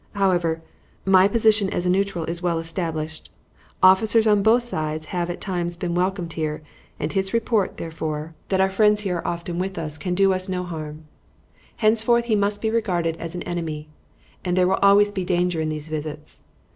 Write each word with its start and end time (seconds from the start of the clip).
However, 0.13 0.63
my 1.05 1.27
position 1.27 1.69
as 1.69 1.85
a 1.85 1.89
neutral 1.91 2.25
is 2.25 2.41
well 2.41 2.57
established. 2.57 3.29
Officers 3.83 4.25
on 4.25 4.41
both 4.41 4.63
sides 4.63 5.05
have 5.13 5.29
at 5.29 5.39
times 5.39 5.77
been 5.77 5.93
welcomed 5.93 6.33
here, 6.33 6.63
and 6.99 7.13
his 7.13 7.35
report, 7.35 7.77
therefore, 7.77 8.33
that 8.49 8.59
our 8.59 8.71
friends 8.71 9.01
here 9.01 9.17
are 9.17 9.27
often 9.27 9.59
with 9.59 9.77
us 9.77 9.99
can 9.99 10.15
do 10.15 10.33
us 10.33 10.49
no 10.49 10.63
harm. 10.63 11.03
Henceforth 11.75 12.25
he 12.25 12.35
must 12.35 12.63
be 12.63 12.71
regarded 12.71 13.15
as 13.17 13.35
an 13.35 13.43
enemy, 13.43 13.89
and 14.43 14.57
there 14.57 14.67
will 14.67 14.79
always 14.81 15.11
be 15.11 15.23
danger 15.23 15.61
in 15.61 15.69
these 15.69 15.87
visits. 15.87 16.41